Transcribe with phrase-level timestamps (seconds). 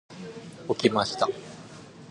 [0.69, 1.27] 起きました。